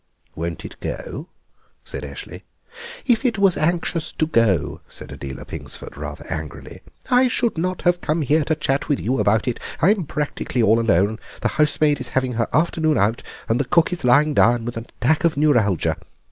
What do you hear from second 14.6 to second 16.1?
with an attack of neuralgia.